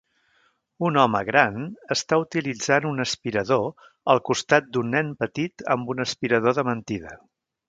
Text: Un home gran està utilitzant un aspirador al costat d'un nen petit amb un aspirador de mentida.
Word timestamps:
Un 0.87 0.95
home 1.01 1.19
gran 1.27 1.67
està 1.95 2.17
utilitzant 2.23 2.87
un 2.93 3.03
aspirador 3.05 3.87
al 4.15 4.23
costat 4.31 4.73
d'un 4.75 4.91
nen 4.97 5.13
petit 5.25 5.67
amb 5.77 5.95
un 5.97 6.03
aspirador 6.09 6.59
de 6.63 6.67
mentida. 6.73 7.15